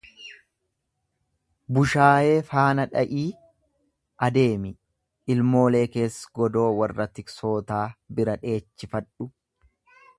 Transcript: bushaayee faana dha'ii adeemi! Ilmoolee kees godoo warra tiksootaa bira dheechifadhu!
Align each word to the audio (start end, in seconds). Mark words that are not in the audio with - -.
bushaayee 1.77 2.37
faana 2.53 2.85
dha'ii 2.95 3.25
adeemi! 4.27 4.71
Ilmoolee 5.35 5.83
kees 5.97 6.17
godoo 6.39 6.65
warra 6.79 7.07
tiksootaa 7.19 7.83
bira 8.21 8.37
dheechifadhu! 8.47 9.29